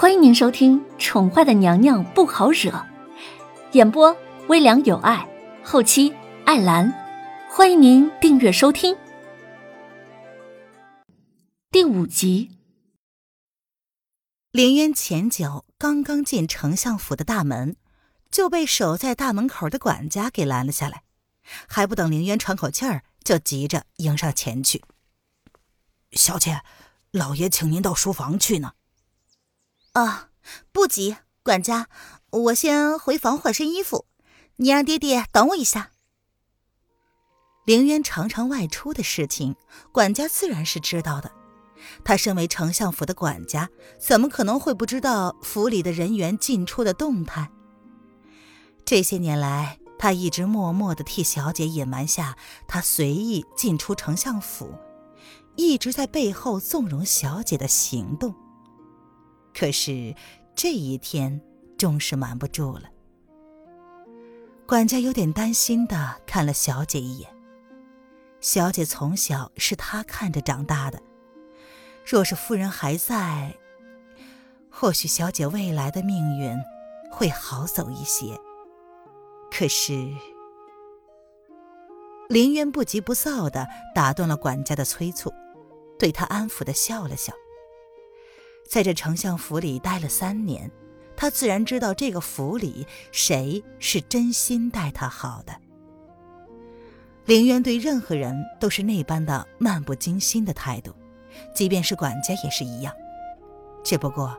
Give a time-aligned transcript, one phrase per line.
[0.00, 2.70] 欢迎您收听《宠坏的娘娘不好惹》，
[3.72, 5.28] 演播微凉有爱，
[5.64, 6.14] 后期
[6.46, 6.94] 艾兰。
[7.50, 8.96] 欢迎您订阅收听。
[11.72, 12.52] 第五集，
[14.52, 17.74] 凌渊前脚刚刚进丞相府的大门，
[18.30, 21.02] 就被守在大门口的管家给拦了下来。
[21.66, 24.84] 还不等凌渊喘口气儿，就急着迎上前去
[26.14, 26.62] ：“小姐，
[27.10, 28.74] 老爷请您到书房去呢。”
[29.98, 30.28] 啊，
[30.70, 31.88] 不急，管家，
[32.30, 34.06] 我先回房换身衣服，
[34.56, 35.90] 你让爹爹等我一下。
[37.66, 39.56] 凌渊常常外出的事情，
[39.90, 41.32] 管家自然是知道的。
[42.04, 47.50] 他身为丞相府的管家，怎么可能会不知道府里的人员进出的动态？
[48.84, 52.36] 这些年来，他一直默默的替小姐隐瞒下
[52.68, 54.72] 他随意进出丞相府，
[55.56, 58.32] 一直在背后纵容小姐的行动。
[59.58, 60.14] 可是
[60.54, 61.40] 这一天
[61.76, 62.82] 终是瞒不住了。
[64.68, 67.28] 管家有点担心的看了小姐一眼。
[68.40, 71.02] 小姐从小是他看着长大的，
[72.06, 73.52] 若是夫人还在，
[74.70, 76.56] 或许小姐未来的命运
[77.10, 78.38] 会好走一些。
[79.50, 80.14] 可是，
[82.28, 85.32] 林渊不急不躁的打断了管家的催促，
[85.98, 87.32] 对他安抚的笑了笑。
[88.68, 90.70] 在这丞相府里待了三年，
[91.16, 95.52] 他自然知道这个府里谁是真心待他好的。
[97.24, 100.94] 凌渊对任何人都是那般的漫不经心的态度，
[101.54, 102.92] 即便是管家也是一样。
[103.82, 104.38] 只不过，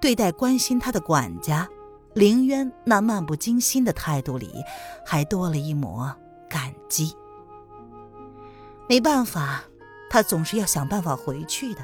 [0.00, 1.68] 对待关心他的管家，
[2.14, 4.64] 凌渊那漫不经心的态度里，
[5.04, 6.14] 还多了一抹
[6.48, 7.14] 感激。
[8.88, 9.64] 没办法，
[10.08, 11.80] 他总是要想办法回去的。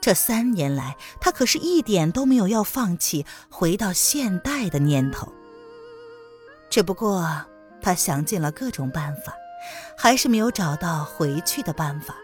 [0.00, 5.30] 这三年来，他可是一点都没有要放弃回到现代的念头。
[6.70, 7.44] 只不过，
[7.82, 9.34] 他想尽了各种办法，
[9.98, 12.14] 还是没有找到回去的办法。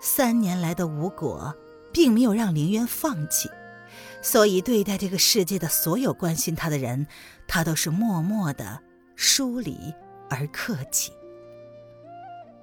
[0.00, 1.54] 三年来的无果，
[1.92, 3.48] 并没有让凌渊放弃，
[4.20, 7.06] 所以对待这个世界的所有关心他的人，
[7.46, 8.80] 他都是默默的
[9.14, 9.94] 疏离
[10.28, 11.12] 而客气。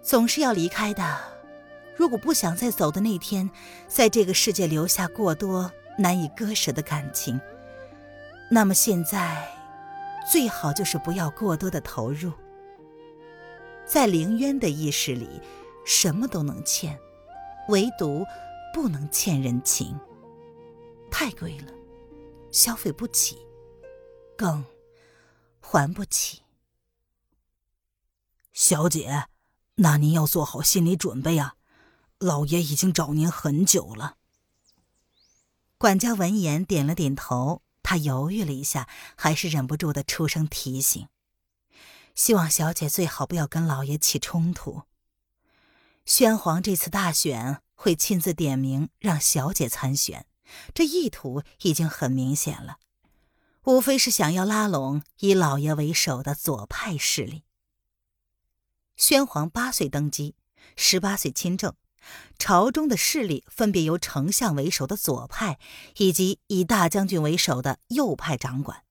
[0.01, 1.36] 总是要离开的。
[1.97, 3.49] 如果不想在走的那天，
[3.87, 7.41] 在这个世界留下过多难以割舍的感情，
[8.51, 9.45] 那么现在
[10.31, 12.31] 最好就是不要过多的投入。
[13.83, 15.41] 在凌渊的意识里，
[15.85, 16.99] 什么都能欠，
[17.69, 18.23] 唯独
[18.73, 19.99] 不能欠人情。
[21.09, 21.73] 太贵了，
[22.51, 23.37] 消费不起，
[24.37, 24.63] 更
[25.59, 26.43] 还不起。
[28.53, 29.25] 小姐，
[29.75, 31.55] 那您要做好心理准备啊。
[32.19, 34.17] 老爷已经找您很久了。
[35.78, 41.07] 管家闻言点了点头，他犹豫了一下，还是忍不住的出声提醒
[42.16, 44.83] ：“希望小姐最好不要跟老爷起冲突。
[46.06, 50.25] 宣皇这次大选会亲自点名让小姐参选，
[50.73, 52.79] 这意图已经很明显了，
[53.66, 57.44] 无非是想要拉拢以老爷为首的左派势力。
[58.95, 60.33] 宣皇八岁登基，
[60.75, 61.75] 十八岁亲政。”
[62.39, 65.59] 朝中的势力分别由丞相为首的左派，
[65.97, 68.83] 以及以大将军为首的右派掌管。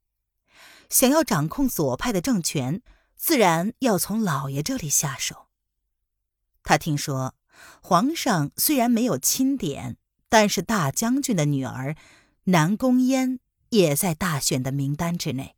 [0.88, 2.82] 想要掌控左派的政权，
[3.16, 5.46] 自然要从老爷这里下手。
[6.62, 7.34] 他听说，
[7.80, 9.96] 皇上虽然没有钦点，
[10.28, 11.96] 但是大将军的女儿
[12.44, 13.40] 南宫嫣
[13.70, 15.56] 也在大选的名单之内。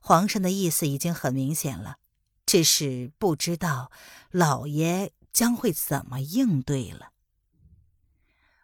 [0.00, 1.96] 皇上的意思已经很明显了，
[2.44, 3.90] 只是不知道
[4.30, 5.12] 老爷。
[5.34, 7.10] 将会怎么应对了？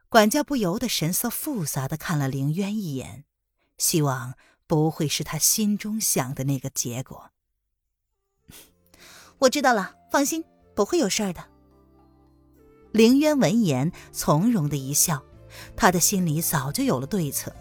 [0.08, 3.24] 管家不由得神色复杂的看了凌渊一眼，
[3.76, 4.34] 希望
[4.66, 7.32] 不会是他心中想的那个结果。
[9.40, 10.44] 我知道了，放心，
[10.74, 11.44] 不会有事儿的。
[12.92, 15.24] 凌渊闻言从容的一笑，
[15.76, 17.54] 他的心里早就有了对策。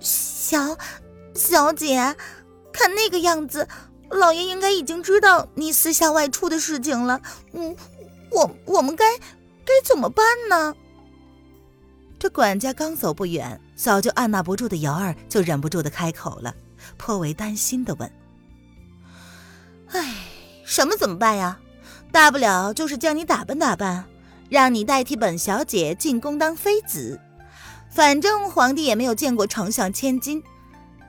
[0.00, 0.76] 小
[1.34, 2.16] 小姐，
[2.72, 3.68] 看那个样子。
[4.12, 7.20] 老爷应该已经知道你私下外出的事情了，
[7.52, 7.74] 嗯，
[8.30, 9.04] 我我们该
[9.64, 10.74] 该怎么办呢？
[12.18, 16.54] 这管家刚走不远，早就按捺不住的瑶儿就忍不住的开口了，
[16.96, 18.12] 颇为担心的问
[19.90, 20.14] ：“哎，
[20.64, 21.58] 什么怎么办呀？
[22.12, 24.04] 大不了就是叫你打扮打扮，
[24.50, 27.18] 让你代替本小姐进宫当妃子，
[27.90, 30.42] 反正皇帝也没有见过丞相千金。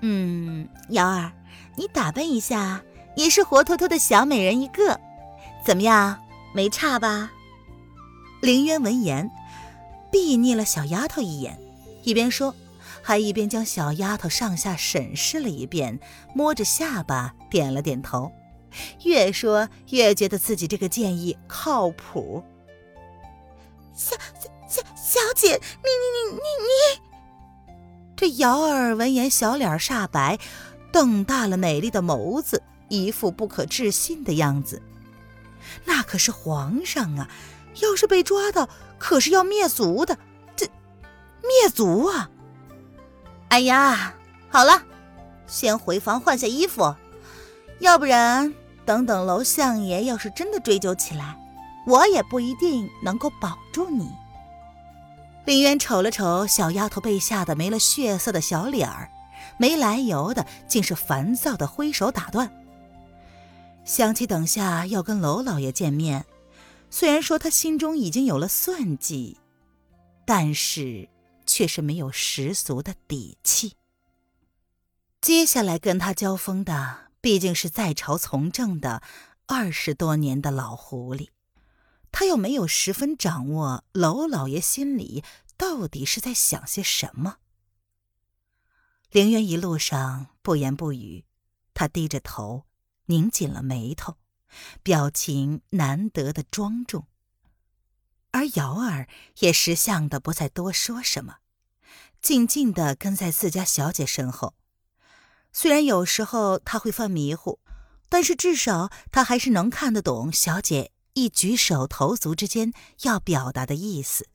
[0.01, 1.31] 嗯，瑶儿，
[1.75, 2.81] 你打扮一下。”
[3.15, 4.99] 也是活脱脱的小美人一个，
[5.65, 6.19] 怎么样？
[6.53, 7.31] 没差吧？
[8.41, 9.31] 凌渊闻言，
[10.11, 11.57] 睥睨了小丫头一眼，
[12.03, 12.53] 一边说，
[13.01, 15.99] 还一边将小丫头上下审视了一遍，
[16.33, 18.31] 摸着下巴点了点头，
[19.03, 22.43] 越说越觉得自己这个建议靠谱。
[23.95, 24.15] 小
[24.67, 27.01] 小小姐，你你你你你！
[28.15, 30.37] 这瑶儿闻言，小脸煞白，
[30.91, 32.61] 瞪大了美丽的眸子，
[32.93, 34.81] 一副不可置信的样子。
[35.85, 37.29] 那可是皇上啊！
[37.81, 38.69] 要是被抓到，
[38.99, 40.15] 可是要灭族的。
[40.55, 40.67] 这
[41.41, 42.29] 灭族啊！
[43.49, 44.13] 哎呀，
[44.49, 44.83] 好了，
[45.47, 46.95] 先回房换下衣服，
[47.79, 48.53] 要不然
[48.85, 51.35] 等等楼相爷要是真的追究起来，
[51.87, 54.11] 我也不一定能够保住你。
[55.45, 59.09] 林渊瞅了瞅小丫头被吓得没了血色的小脸儿，
[59.57, 62.51] 没来由的竟是烦躁的挥手打断。
[63.85, 66.25] 想起等下要跟娄老爷见面。
[66.89, 69.39] 虽然说他心中已经有了算计，
[70.25, 71.09] 但是
[71.45, 73.73] 却是没有十足的底气。
[75.19, 79.01] 接下来跟他交锋的毕竟是在朝从政的
[79.47, 81.29] 二十多年的老狐狸，
[82.11, 85.23] 他又没有十分掌握娄老爷心里
[85.57, 87.37] 到底是在想些什么。
[89.11, 91.25] 凌渊一路上不言不语，
[91.73, 92.65] 他低着头，
[93.05, 94.17] 拧紧了眉头。
[94.83, 97.07] 表情难得的庄重，
[98.29, 99.07] 而瑶儿
[99.39, 101.37] 也识相的不再多说什么，
[102.21, 104.53] 静静的跟在自家小姐身后。
[105.51, 107.59] 虽然有时候他会犯迷糊，
[108.09, 112.71] 但是至少他还是能看得懂小姐一举手投足之间
[113.01, 114.27] 要表达的意思。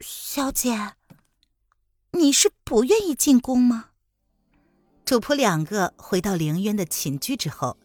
[0.00, 0.96] 小姐，
[2.10, 3.92] 你是不愿意进宫吗？
[5.08, 7.78] 主仆两个回到凌渊的寝居之后，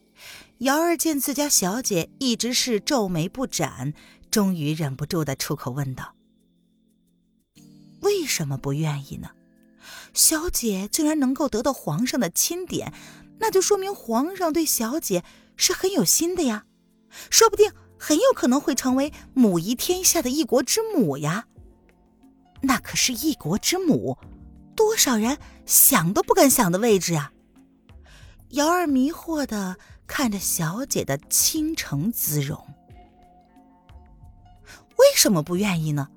[0.57, 3.93] 瑶儿见自家小姐一直是皱眉不展，
[4.29, 6.15] 终于忍不住的出口问道
[8.03, 9.29] ：“为什么不愿意呢？
[10.13, 12.93] 小姐竟然能够得到皇上的钦点，
[13.39, 15.23] 那就说明皇上对小姐
[15.55, 16.65] 是很有心的呀，
[17.29, 21.47] 说不定很有可能会成为母仪天下的一国之母呀。
[22.63, 24.17] 那可是一国之母。”
[24.75, 27.31] 多少人想都不敢想的位置啊！
[28.49, 32.75] 瑶儿迷惑的看着小姐的倾城姿容，
[34.97, 36.09] 为什么不愿意呢？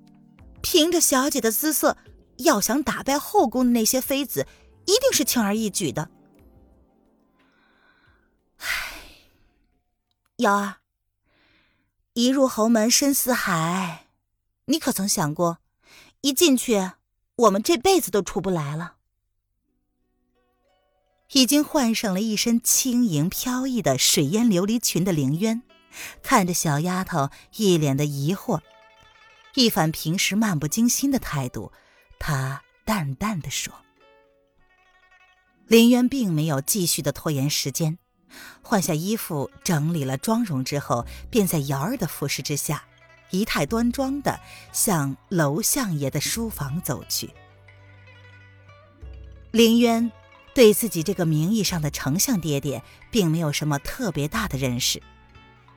[0.60, 1.96] 凭着小姐的姿色，
[2.38, 4.46] 要想打败后宫的那些妃子，
[4.84, 6.10] 一定是轻而易举的。
[8.58, 8.66] 唉，
[10.36, 10.76] 瑶儿，
[12.14, 14.08] 一入侯门深似海，
[14.66, 15.58] 你可曾想过，
[16.20, 16.90] 一进去？
[17.36, 18.94] 我们这辈子都出不来了。
[21.32, 25.62] 已经换上了一身轻盈飘逸的水烟琉璃裙的凌渊，
[26.22, 28.60] 看着小丫头一脸的疑惑，
[29.54, 31.72] 一反平时漫不经心的态度，
[32.18, 33.74] 他淡淡的说
[35.66, 37.98] ：“林渊并没有继续的拖延时间，
[38.62, 42.84] 换下衣服，整理了妆容之后，便在瑶儿的服侍之下。”
[43.30, 44.40] 仪态端庄的
[44.72, 47.30] 向楼相爷的书房走去。
[49.50, 50.10] 凌渊
[50.54, 55.02] 对自己这个名义上的丞相爹爹，并没有什么特别大的认识。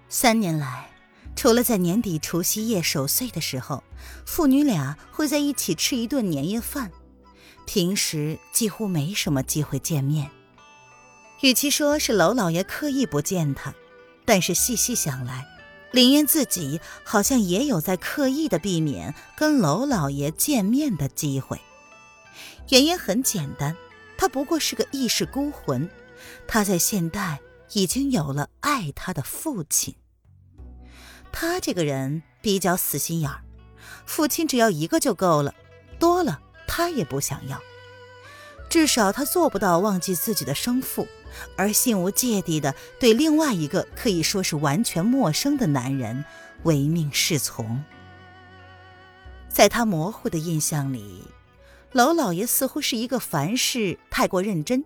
[0.10, 0.90] 三年来，
[1.36, 3.84] 除了在年底除夕夜守岁的时候，
[4.26, 6.92] 父女俩会在一起吃一顿年夜饭，
[7.66, 10.30] 平时几乎没什么机会见面。
[11.42, 13.74] 与其说是娄老爷刻意不见他，
[14.26, 15.46] 但是细细想来。
[15.92, 21.60] 林渊自己好像也有在刻意的避免跟娄老爷见面的机会，
[22.70, 23.76] 原因很简单，
[24.18, 25.90] 他不过是个一世孤魂，
[26.48, 27.40] 他在现代
[27.74, 29.96] 已经有了爱他的父亲。
[31.32, 33.44] 他这个人比较死心眼儿，
[34.06, 35.56] 父亲只要一个就够了，
[36.00, 37.60] 多了他也不想要，
[38.70, 41.08] 至少他做不到忘记自己的生父。
[41.56, 46.26] 而心无芥蒂的对另外一个可以说是完全陌生的男人
[46.64, 47.84] 唯命是从，
[49.48, 51.24] 在他模糊的印象里，
[51.94, 54.84] 娄老爷似乎是一个凡事太过认真，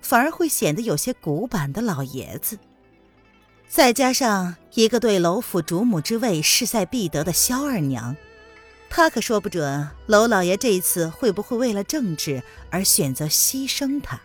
[0.00, 2.58] 反而会显得有些古板的老爷子。
[3.66, 8.14] 再加上一个对娄府主母之位势在必得的萧二娘，
[8.88, 14.20] 他可说不准娄老爷这一次会不会为了政治而选择牺牲他。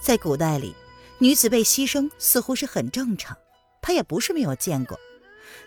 [0.00, 0.74] 在古代里，
[1.18, 3.36] 女子被牺牲似乎是很正常，
[3.82, 4.98] 他也不是没有见过。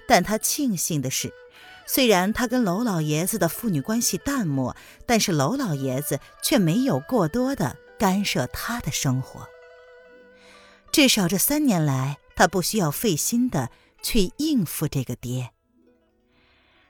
[0.08, 1.32] 但他庆幸的是，
[1.86, 9.48] 虽然他跟娄老爷子的父女关系淡漠，但是娄老爷子却没有过多的干涉他的生活。
[10.92, 13.70] 至少这三年来，他不需要费心的
[14.02, 15.52] 去应付这个爹。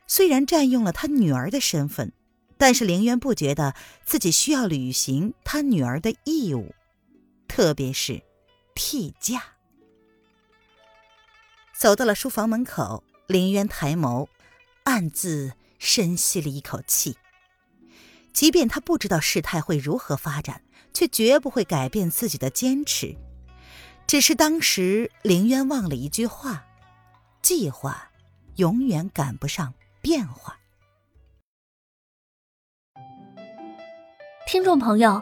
[0.07, 2.11] 虽然占用了他女儿的身份，
[2.57, 6.73] 但是凌渊不觉得自己需要履行他女儿的义务，
[7.51, 8.23] 特别是
[8.75, 9.43] 替嫁。
[11.77, 14.29] 走到了书房门口，凌渊抬眸，
[14.85, 17.17] 暗自深吸了一口气。
[18.31, 23.17] 即便他不知道事态会如何发展，却绝不会改变自己的坚持。
[24.07, 26.65] 只是当时凌渊忘了一句话：
[27.41, 28.11] 计划
[28.55, 30.57] 永远赶不上变化。
[34.47, 35.21] 听众朋友，